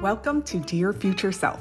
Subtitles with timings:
[0.00, 1.60] Welcome to Dear Future Self.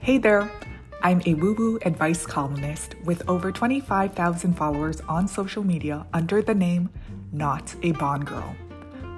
[0.00, 0.52] Hey there,
[1.00, 6.54] I'm a woo woo advice columnist with over 25,000 followers on social media under the
[6.54, 6.90] name
[7.32, 8.54] Not a Bond Girl.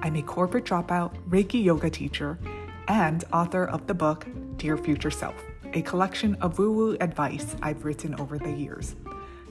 [0.01, 2.39] I'm a corporate dropout, Reiki yoga teacher,
[2.87, 5.35] and author of the book Dear Future Self,
[5.73, 8.95] a collection of woo woo advice I've written over the years.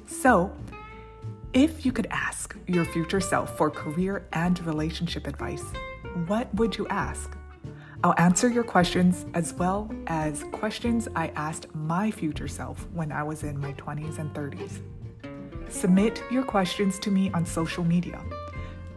[0.07, 0.51] So,
[1.53, 5.65] if you could ask your future self for career and relationship advice,
[6.27, 7.37] what would you ask?
[8.05, 13.23] I'll answer your questions as well as questions I asked my future self when I
[13.23, 14.81] was in my 20s and 30s.
[15.69, 18.21] Submit your questions to me on social media.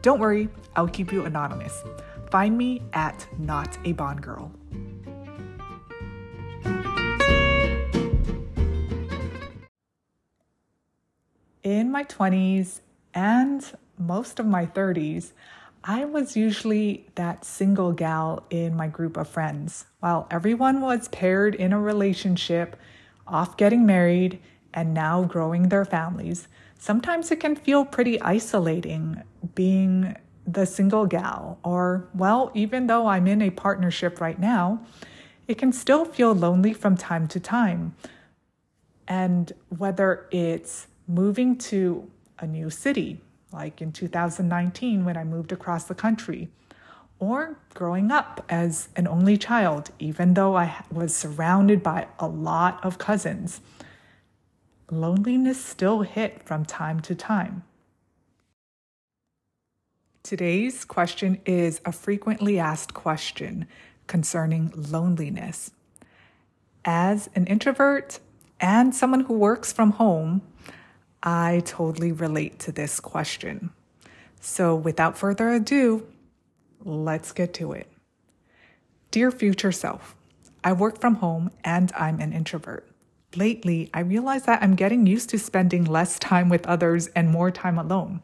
[0.01, 1.83] Don't worry, I'll keep you anonymous.
[2.31, 4.51] Find me at Not a Bond Girl.
[11.61, 12.81] In my 20s
[13.13, 15.33] and most of my 30s,
[15.87, 19.85] I was usually that single gal in my group of friends.
[19.99, 22.75] While everyone was paired in a relationship,
[23.27, 24.41] off getting married,
[24.73, 26.47] and now growing their families,
[26.79, 29.21] sometimes it can feel pretty isolating
[29.53, 30.15] being
[30.47, 31.59] the single gal.
[31.63, 34.83] Or, well, even though I'm in a partnership right now,
[35.47, 37.95] it can still feel lonely from time to time.
[39.07, 43.21] And whether it's moving to a new city,
[43.55, 46.49] like in 2019 when I moved across the country,
[47.17, 52.83] or growing up as an only child, even though I was surrounded by a lot
[52.83, 53.61] of cousins.
[54.91, 57.63] Loneliness still hit from time to time.
[60.21, 63.67] Today's question is a frequently asked question
[64.07, 65.71] concerning loneliness.
[66.83, 68.19] As an introvert
[68.59, 70.41] and someone who works from home,
[71.25, 73.71] I totally relate to this question.
[74.39, 76.05] So, without further ado,
[76.83, 77.91] let's get to it.
[79.09, 80.15] Dear future self,
[80.63, 82.87] I work from home and I'm an introvert.
[83.35, 87.49] Lately, I realize that I'm getting used to spending less time with others and more
[87.49, 88.21] time alone.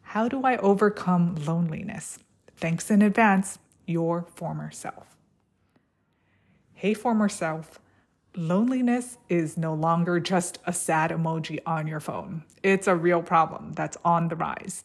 [0.00, 2.18] How do I overcome loneliness?
[2.56, 5.14] Thanks in advance, your former self.
[6.72, 7.78] Hey, former self.
[8.36, 12.44] Loneliness is no longer just a sad emoji on your phone.
[12.62, 14.84] It's a real problem that's on the rise.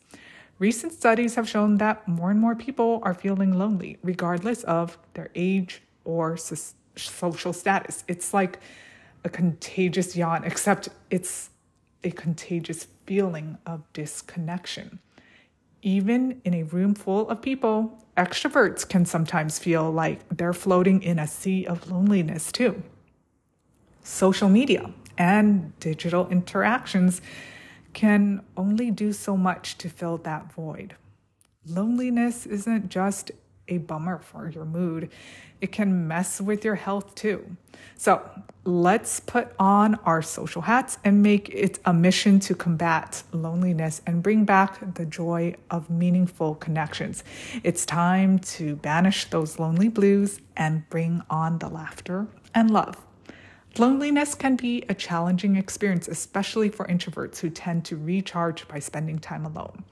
[0.58, 5.30] Recent studies have shown that more and more people are feeling lonely, regardless of their
[5.36, 8.04] age or so- social status.
[8.08, 8.60] It's like
[9.24, 11.52] a contagious yawn, except it's
[12.04, 14.98] a contagious feeling of disconnection.
[15.84, 21.20] Even in a room full of people, extroverts can sometimes feel like they're floating in
[21.20, 22.82] a sea of loneliness too
[24.06, 27.22] social media and digital interactions
[27.94, 30.96] can only do so much to fill that void.
[31.66, 33.32] Loneliness isn't just
[33.68, 35.10] a bummer for your mood,
[35.60, 37.58] it can mess with your health too.
[37.98, 38.22] So
[38.64, 44.22] let's put on our social hats and make it a mission to combat loneliness and
[44.22, 47.24] bring back the joy of meaningful connections.
[47.64, 52.98] It's time to banish those lonely blues and bring on the laughter and love.
[53.78, 59.20] Loneliness can be a challenging experience, especially for introverts who tend to recharge by spending
[59.20, 59.84] time alone.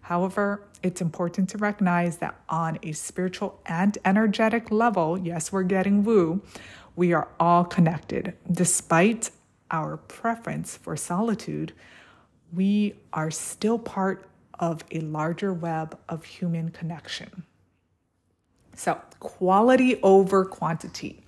[0.00, 6.02] However, it's important to recognize that on a spiritual and energetic level, yes, we're getting
[6.02, 6.40] woo,
[6.94, 8.32] we are all connected.
[8.50, 9.30] Despite
[9.70, 11.74] our preference for solitude,
[12.54, 17.44] we are still part of a larger web of human connection.
[18.76, 21.20] So, quality over quantity.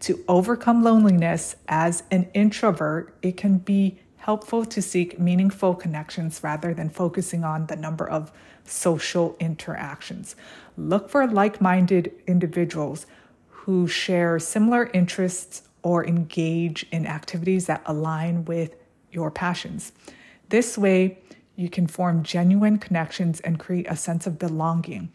[0.00, 6.72] To overcome loneliness as an introvert, it can be helpful to seek meaningful connections rather
[6.72, 8.32] than focusing on the number of
[8.64, 10.34] social interactions.
[10.78, 13.06] Look for like minded individuals
[13.48, 18.74] who share similar interests or engage in activities that align with
[19.12, 19.92] your passions.
[20.48, 21.18] This way,
[21.56, 25.12] you can form genuine connections and create a sense of belonging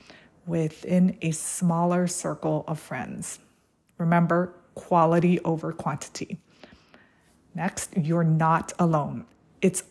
[0.49, 3.39] within a smaller circle of friends.
[3.97, 6.39] Remember, quality over quantity.
[7.53, 9.25] Next, you're not alone.
[9.61, 9.83] It's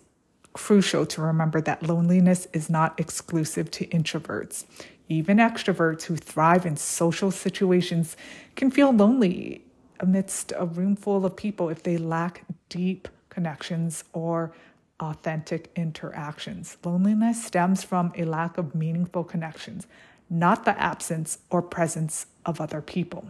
[0.52, 4.64] crucial to remember that loneliness is not exclusive to introverts.
[5.08, 8.16] Even extroverts who thrive in social situations
[8.56, 9.64] can feel lonely
[10.00, 14.52] amidst a room full of people if they lack deep connections or
[15.00, 16.76] authentic interactions.
[16.84, 19.86] Loneliness stems from a lack of meaningful connections,
[20.30, 23.26] not the absence or presence of other people.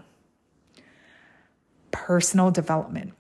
[1.91, 3.15] Personal development.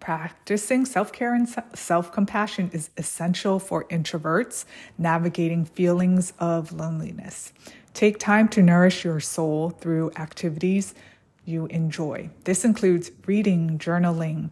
[0.00, 4.64] Practicing self care and self compassion is essential for introverts
[4.98, 7.52] navigating feelings of loneliness.
[7.94, 10.94] Take time to nourish your soul through activities
[11.46, 12.28] you enjoy.
[12.44, 14.50] This includes reading, journaling,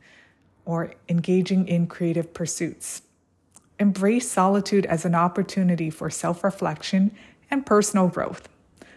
[0.65, 3.03] or engaging in creative pursuits.
[3.79, 7.11] Embrace solitude as an opportunity for self reflection
[7.51, 8.49] and personal growth.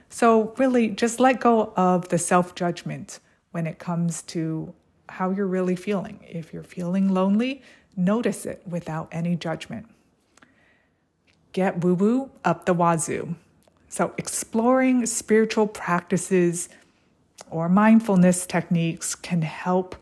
[0.09, 3.19] So, really, just let go of the self judgment
[3.51, 4.73] when it comes to
[5.09, 6.19] how you're really feeling.
[6.27, 7.61] If you're feeling lonely,
[7.95, 9.88] notice it without any judgment.
[11.51, 13.35] Get woo woo up the wazoo.
[13.89, 16.69] So, exploring spiritual practices
[17.49, 19.95] or mindfulness techniques can help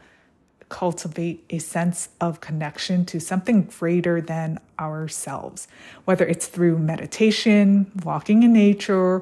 [0.69, 5.67] cultivate a sense of connection to something greater than ourselves,
[6.06, 9.21] whether it's through meditation, walking in nature,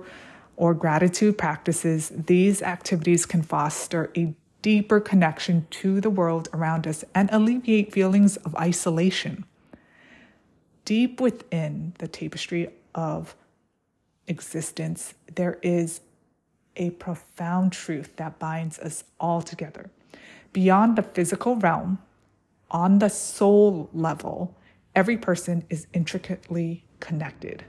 [0.56, 2.12] or gratitude practices.
[2.16, 8.38] These activities can foster a deeper connection to the world around us and alleviate feelings
[8.38, 9.46] of isolation.
[10.86, 13.36] Deep within the tapestry of
[14.28, 16.02] existence, there is
[16.76, 19.90] a profound truth that binds us all together.
[20.54, 22.00] Beyond the physical realm,
[22.72, 24.58] on the soul level,
[24.96, 27.66] every person is intricately connected.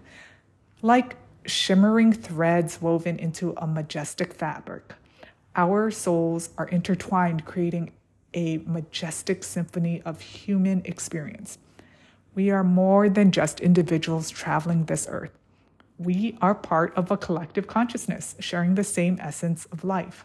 [0.82, 1.16] Like
[1.46, 4.94] shimmering threads woven into a majestic fabric,
[5.56, 7.92] our souls are intertwined, creating
[8.34, 11.58] a majestic symphony of human experience.
[12.34, 15.30] We are more than just individuals traveling this earth
[15.98, 20.24] we are part of a collective consciousness, sharing the same essence of life.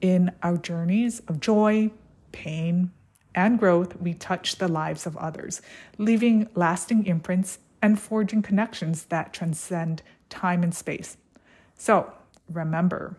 [0.00, 1.90] In our journeys of joy,
[2.30, 2.92] pain,
[3.34, 5.60] and growth, we touch the lives of others,
[5.96, 11.16] leaving lasting imprints and forging connections that transcend time and space.
[11.74, 12.12] So
[12.48, 13.18] remember,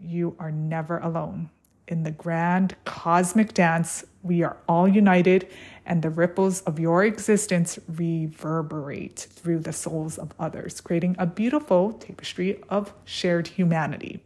[0.00, 1.50] you are never alone.
[1.88, 5.48] In the grand cosmic dance, we are all united,
[5.84, 11.92] and the ripples of your existence reverberate through the souls of others, creating a beautiful
[11.94, 14.22] tapestry of shared humanity.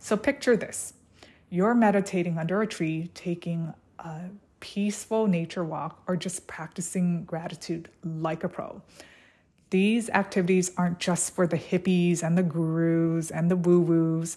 [0.00, 0.94] So, picture this
[1.50, 4.22] you're meditating under a tree, taking a
[4.60, 8.82] peaceful nature walk, or just practicing gratitude like a pro.
[9.68, 14.36] These activities aren't just for the hippies and the gurus and the woo woos.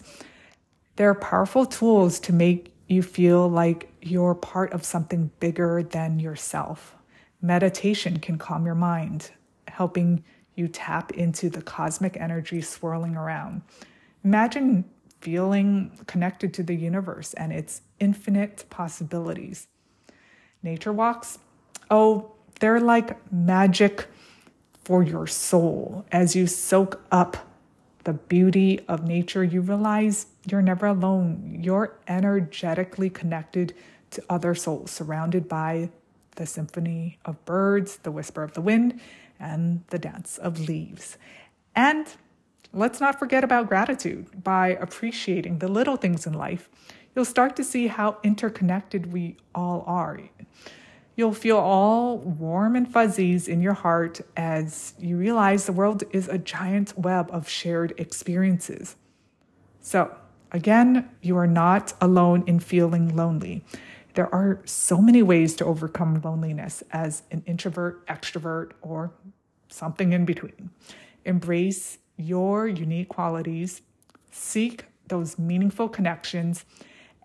[0.97, 6.95] They're powerful tools to make you feel like you're part of something bigger than yourself.
[7.41, 9.31] Meditation can calm your mind,
[9.67, 10.23] helping
[10.55, 13.61] you tap into the cosmic energy swirling around.
[14.23, 14.85] Imagine
[15.23, 19.67] feeling connected to the universe and its infinite possibilities.
[20.61, 21.39] Nature walks,
[21.89, 24.07] oh, they're like magic
[24.83, 27.37] for your soul as you soak up
[28.03, 31.59] the beauty of nature, you realize you're never alone.
[31.61, 33.73] You're energetically connected
[34.11, 35.89] to other souls, surrounded by
[36.35, 38.99] the symphony of birds, the whisper of the wind,
[39.39, 41.17] and the dance of leaves.
[41.75, 42.07] And
[42.73, 44.43] let's not forget about gratitude.
[44.43, 46.69] By appreciating the little things in life,
[47.15, 50.19] you'll start to see how interconnected we all are.
[51.15, 56.27] You'll feel all warm and fuzzies in your heart as you realize the world is
[56.27, 58.95] a giant web of shared experiences.
[59.79, 60.15] So,
[60.51, 63.63] again, you are not alone in feeling lonely.
[64.15, 69.11] There are so many ways to overcome loneliness as an introvert, extrovert, or
[69.69, 70.71] something in between.
[71.25, 73.81] Embrace your unique qualities,
[74.31, 76.65] seek those meaningful connections,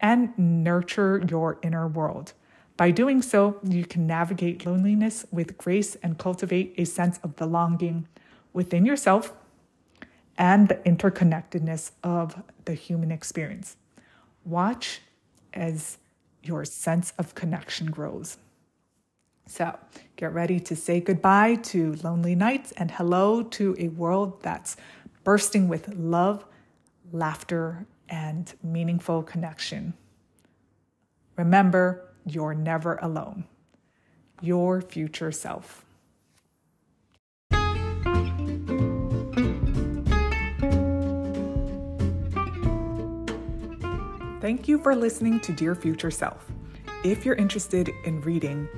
[0.01, 2.33] and nurture your inner world.
[2.77, 8.07] By doing so, you can navigate loneliness with grace and cultivate a sense of belonging
[8.53, 9.33] within yourself
[10.37, 13.77] and the interconnectedness of the human experience.
[14.45, 15.01] Watch
[15.53, 15.99] as
[16.43, 18.39] your sense of connection grows.
[19.51, 19.79] So,
[20.17, 24.77] get ready to say goodbye to lonely nights and hello to a world that's
[25.25, 26.45] bursting with love,
[27.13, 29.95] laughter, and meaningful connection.
[31.39, 33.47] Remember, you're never alone.
[34.43, 35.87] Your future self.
[44.43, 46.45] Thank you for listening to Dear Future Self.
[47.03, 48.69] If you're interested in reading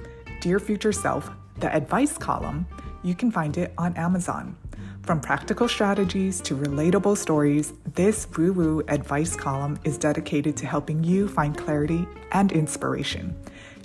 [0.40, 2.66] Dear Future Self, the advice column,
[3.02, 4.56] you can find it on Amazon.
[5.02, 11.04] From practical strategies to relatable stories, this woo woo advice column is dedicated to helping
[11.04, 13.36] you find clarity and inspiration.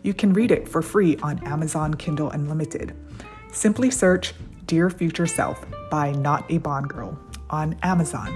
[0.02, 2.96] You can read it for free on Amazon Kindle Unlimited.
[3.52, 4.34] Simply search
[4.66, 7.20] Dear Future Self by Not a Bond Girl
[7.50, 8.34] on Amazon.